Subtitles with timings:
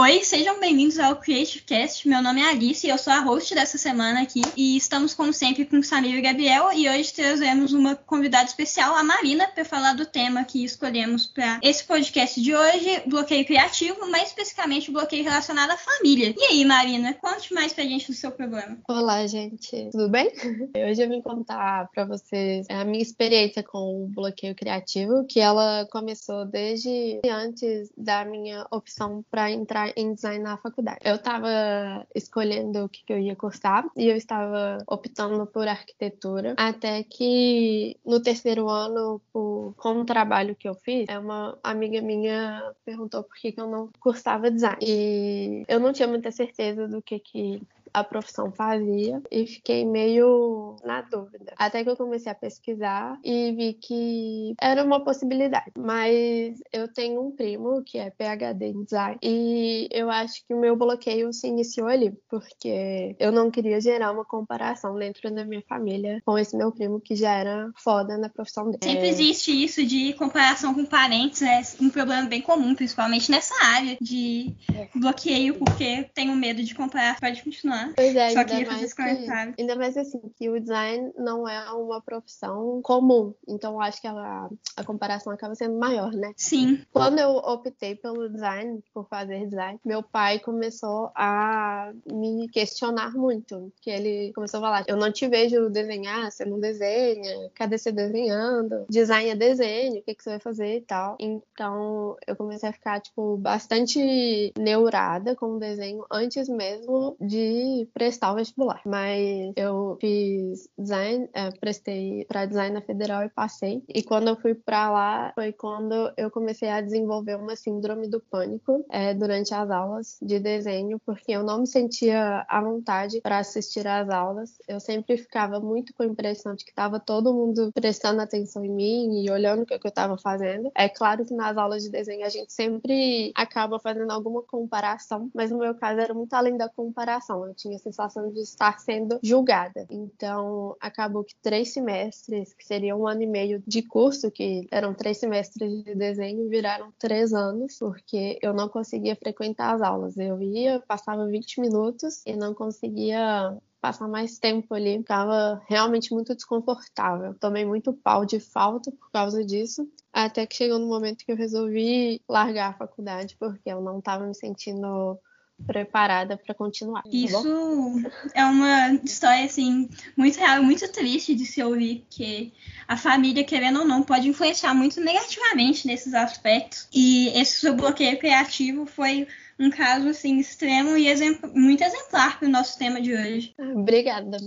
[0.00, 2.08] Oi, sejam bem-vindos ao Creative Cast.
[2.08, 4.40] Meu nome é Alice e eu sou a host dessa semana aqui.
[4.56, 6.72] E estamos, como sempre, com Samir e Gabriel.
[6.72, 11.60] E hoje trazemos uma convidada especial, a Marina, para falar do tema que escolhemos para
[11.62, 16.34] esse podcast de hoje: bloqueio criativo, mais especificamente bloqueio relacionado à família.
[16.34, 18.78] E aí, Marina, conte mais pra gente do seu problema.
[18.88, 19.90] Olá, gente.
[19.92, 20.32] Tudo bem?
[20.90, 25.86] Hoje eu vim contar para vocês a minha experiência com o bloqueio criativo, que ela
[25.92, 31.00] começou desde antes da minha opção para entrar em design na faculdade.
[31.04, 36.54] Eu estava escolhendo o que, que eu ia cursar e eu estava optando por arquitetura,
[36.56, 42.00] até que no terceiro ano, por, com o trabalho que eu fiz, é uma amiga
[42.00, 44.78] minha perguntou por que, que eu não cursava design.
[44.80, 50.76] E eu não tinha muita certeza do que, que a profissão fazia e fiquei meio
[50.84, 51.52] na dúvida.
[51.56, 55.72] Até que eu comecei a pesquisar e vi que era uma possibilidade.
[55.78, 60.60] Mas eu tenho um primo que é PhD em design e eu acho que o
[60.60, 65.62] meu bloqueio se iniciou ali, porque eu não queria gerar uma comparação dentro da minha
[65.68, 68.78] família com esse meu primo que já era foda na profissão dele.
[68.82, 69.08] Sempre é...
[69.08, 74.54] existe isso de comparação com parentes, é um problema bem comum, principalmente nessa área de
[74.74, 74.88] é.
[74.94, 77.18] bloqueio, porque tenho medo de comparar.
[77.20, 77.79] Pode continuar.
[77.94, 82.00] Pois é, Só ainda mais que, ainda mais assim, que o design não é uma
[82.00, 83.34] profissão comum.
[83.48, 86.32] Então acho que a, a comparação acaba sendo maior, né?
[86.36, 86.82] Sim.
[86.92, 93.72] Quando eu optei pelo design, por fazer design, meu pai começou a me questionar muito.
[93.80, 97.92] Que ele começou a falar: Eu não te vejo desenhar, você não desenha, cadê você
[97.92, 98.86] desenhando?
[98.88, 101.16] Design é desenho, o que, que você vai fazer e tal.
[101.18, 108.32] Então eu comecei a ficar, tipo, bastante neurada com o desenho antes mesmo de prestar
[108.32, 108.80] o vestibular.
[108.84, 113.82] Mas eu fiz design, é, prestei para design na federal e passei.
[113.88, 118.20] E quando eu fui para lá, foi quando eu comecei a desenvolver uma síndrome do
[118.20, 123.38] pânico é, durante as aulas de desenho, porque eu não me sentia à vontade para
[123.38, 124.58] assistir às aulas.
[124.68, 128.70] Eu sempre ficava muito com a impressão de que estava todo mundo prestando atenção em
[128.70, 130.70] mim e olhando o que eu estava fazendo.
[130.74, 135.50] É claro que nas aulas de desenho a gente sempre acaba fazendo alguma comparação, mas
[135.50, 137.46] no meu caso era muito além da comparação.
[137.46, 139.86] Eu tinha a sensação de estar sendo julgada.
[139.90, 144.94] Então, acabou que três semestres, que seria um ano e meio de curso, que eram
[144.94, 150.16] três semestres de desenho, viraram três anos, porque eu não conseguia frequentar as aulas.
[150.16, 156.34] Eu ia, passava 20 minutos e não conseguia passar mais tempo ali, ficava realmente muito
[156.34, 157.34] desconfortável.
[157.34, 161.36] Tomei muito pau de falta por causa disso, até que chegou no momento que eu
[161.36, 165.18] resolvi largar a faculdade, porque eu não estava me sentindo
[165.66, 167.02] preparada para continuar.
[167.02, 168.02] Tá Isso
[168.34, 172.52] é uma história assim muito real, muito triste de se ouvir que
[172.86, 176.88] a família querendo ou não pode influenciar muito negativamente nesses aspectos.
[176.92, 179.26] E esse seu bloqueio criativo foi
[179.58, 183.54] um caso assim extremo e exemplo, muito exemplar para o nosso tema de hoje.
[183.58, 184.38] Obrigada.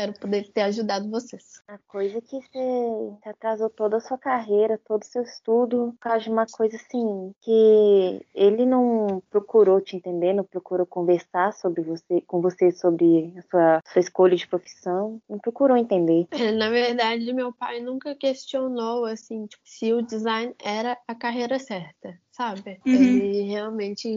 [0.00, 1.62] Espero poder ter ajudado vocês.
[1.68, 6.20] A coisa que você atrasou toda a sua carreira, todo o seu estudo, por causa
[6.24, 12.22] de uma coisa assim, que ele não procurou te entender, não procurou conversar sobre você,
[12.22, 16.26] com você sobre a sua, sua escolha de profissão, não procurou entender.
[16.56, 22.18] Na verdade, meu pai nunca questionou assim, tipo, se o design era a carreira certa
[22.40, 22.80] sabe?
[22.86, 22.94] Uhum.
[22.94, 24.08] Ele realmente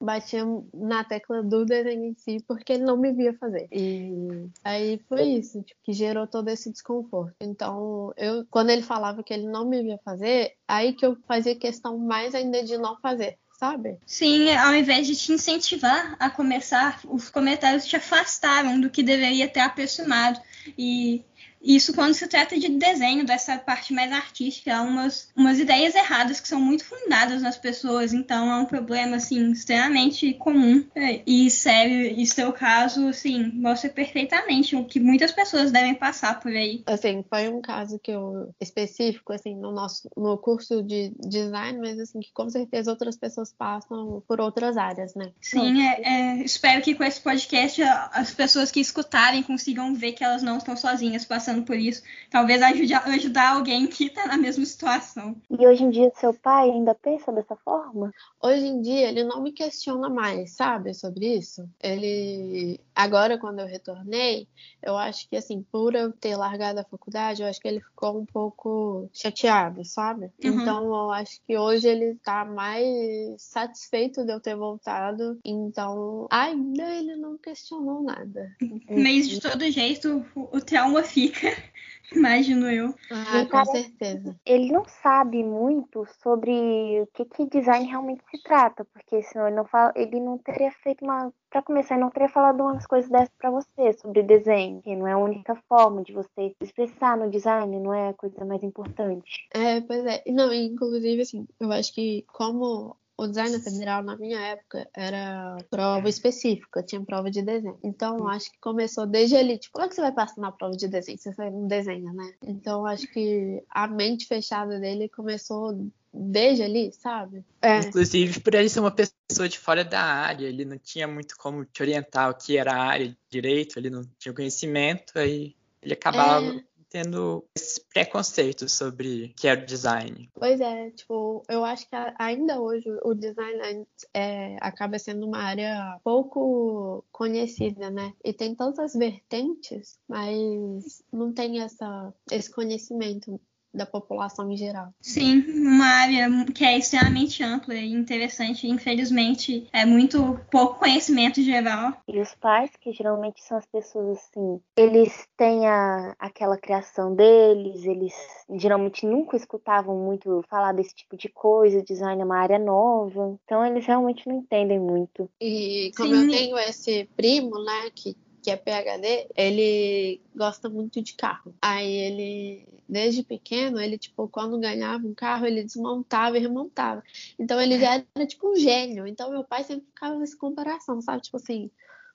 [0.00, 0.44] batia
[0.74, 3.68] na tecla do desenho em si porque ele não me via fazer.
[3.70, 7.36] E aí foi isso, tipo, que gerou todo esse desconforto.
[7.40, 11.54] Então, eu quando ele falava que ele não me via fazer, aí que eu fazia
[11.54, 13.38] questão mais ainda de não fazer.
[13.56, 13.98] Sabe?
[14.06, 19.46] Sim, ao invés de te incentivar a começar, os comentários te afastaram do que deveria
[19.46, 20.40] ter aproximado.
[20.78, 21.22] E
[21.62, 26.40] isso quando se trata de desenho, dessa parte mais artística, há umas, umas ideias erradas
[26.40, 31.50] que são muito fundadas nas pessoas, então é um problema, assim, extremamente comum é, e
[31.50, 36.82] sério, e seu caso, assim, mostra perfeitamente o que muitas pessoas devem passar por aí.
[36.86, 41.98] Assim, foi um caso que eu, específico, assim, no nosso, no curso de design, mas,
[41.98, 45.30] assim, que com certeza outras pessoas passam por outras áreas, né?
[45.40, 50.24] Sim, é, é, espero que com esse podcast as pessoas que escutarem consigam ver que
[50.24, 52.02] elas não estão sozinhas passando por isso.
[52.28, 55.36] Talvez ajude a ajudar alguém que está na mesma situação.
[55.48, 58.12] E hoje em dia seu pai ainda pensa dessa forma?
[58.42, 61.68] Hoje em dia ele não me questiona mais, sabe, sobre isso.
[61.80, 64.48] Ele agora quando eu retornei,
[64.82, 68.18] eu acho que assim, por eu ter largado a faculdade, eu acho que ele ficou
[68.18, 70.32] um pouco chateado, sabe?
[70.42, 70.60] Uhum.
[70.60, 75.38] Então eu acho que hoje ele tá mais satisfeito de eu ter voltado.
[75.44, 78.50] Então, ainda ele não questionou nada.
[78.90, 81.19] Mas de todo jeito, o trauma fica.
[81.26, 81.70] Época.
[82.12, 82.92] Imagino eu.
[83.10, 84.36] Ah, com certeza.
[84.44, 89.56] Ele não sabe muito sobre o que, que design realmente se trata, porque senão ele
[89.56, 91.32] não fala, ele não teria feito uma.
[91.48, 95.06] Para começar, ele não teria falado umas coisas dessas para você sobre desenho, que não
[95.06, 99.48] é a única forma de você expressar no design, não é a coisa mais importante.
[99.54, 100.22] É, pois é.
[100.28, 106.08] Não, inclusive, assim, eu acho que como o design federal na minha época era prova
[106.08, 107.78] específica, tinha prova de desenho.
[107.82, 110.74] Então acho que começou desde ali, tipo, como é que você vai passar na prova
[110.74, 111.18] de desenho?
[111.18, 112.32] Você não desenha, né?
[112.42, 117.44] Então acho que a mente fechada dele começou desde ali, sabe?
[117.60, 117.80] É.
[117.80, 121.64] Inclusive por ele ser uma pessoa de fora da área, ele não tinha muito como
[121.66, 125.92] te orientar o que era a área de direito, ele não tinha conhecimento, aí ele
[125.92, 130.28] acabava é tendo esse preconceito sobre que é o design.
[130.34, 135.98] Pois é, tipo, eu acho que ainda hoje o design é, acaba sendo uma área
[136.02, 138.12] pouco conhecida, né?
[138.24, 143.40] E tem tantas vertentes, mas não tem essa, esse conhecimento
[143.72, 144.92] da população em geral.
[145.00, 148.66] Sim, uma área que é extremamente ampla e interessante.
[148.66, 151.92] Infelizmente, é muito pouco conhecimento geral.
[152.08, 157.84] E os pais, que geralmente são as pessoas assim, eles têm a, aquela criação deles,
[157.84, 158.14] eles
[158.54, 163.64] geralmente nunca escutavam muito falar desse tipo de coisa, design é uma área nova, então
[163.64, 165.28] eles realmente não entendem muito.
[165.40, 166.24] E como Sim.
[166.24, 171.54] eu tenho esse primo, né, que que é PhD, ele gosta muito de carro.
[171.60, 177.02] Aí ele, desde pequeno, ele, tipo, quando ganhava um carro, ele desmontava e remontava.
[177.38, 179.06] Então ele já era, tipo, um gênio.
[179.06, 181.22] Então meu pai sempre ficava nessa comparação, sabe?
[181.22, 181.70] Tipo assim,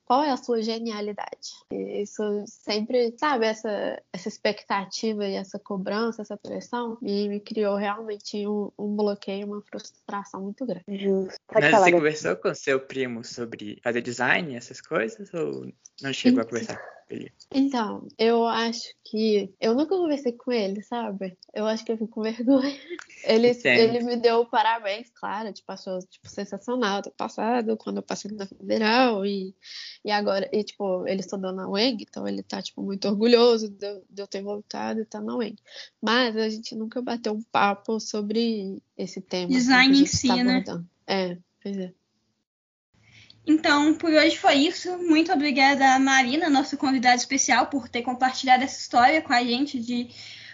[0.06, 1.52] qual é a sua genialidade?
[1.72, 7.76] E isso sempre, sabe, essa, essa expectativa e essa cobrança, essa pressão, me, me criou
[7.76, 10.84] realmente um, um, bloqueio, uma frustração muito grande.
[10.88, 11.40] Justo.
[11.54, 15.72] Mas você conversou com seu primo sobre fazer design, essas coisas, ou
[16.02, 16.80] não chegou a conversar?
[17.54, 19.54] Então, eu acho que.
[19.62, 21.38] Eu nunca conversei com ele, sabe?
[21.54, 22.80] Eu acho que eu fico com vergonha.
[23.26, 28.32] Ele, ele me deu parabéns, claro, tipo, achou tipo, sensacional do passado, quando eu passei
[28.32, 29.56] na federal, e,
[30.04, 33.86] e agora, e tipo, ele estudou na UENG, então ele tá, tipo, muito orgulhoso de
[33.86, 35.58] eu, de eu ter voltado e tá na UENG.
[36.02, 39.46] Mas a gente nunca bateu um papo sobre esse tema.
[39.46, 40.64] Assim, Design em si, tá né?
[41.08, 41.94] É, pois é.
[43.48, 44.98] Então, por hoje foi isso.
[44.98, 50.10] Muito obrigada, Marina, nossa convidada especial, por ter compartilhado essa história com a gente de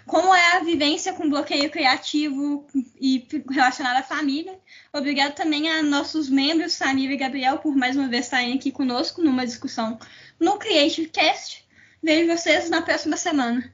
[0.06, 2.66] como é a vivência com bloqueio criativo
[3.00, 4.60] e relacionado à família.
[4.94, 9.22] Obrigada também a nossos membros, Samira e Gabriel, por mais uma vez estarem aqui conosco
[9.22, 10.00] numa discussão
[10.40, 11.68] no Creative Cast.
[12.04, 13.74] Vejo vocês na próxima semana.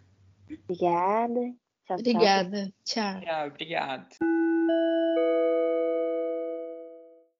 [0.64, 1.54] Obrigada.
[1.86, 2.74] Tchau, Obrigada.
[2.84, 3.22] Tchau.
[3.22, 4.08] Tchau, obrigado.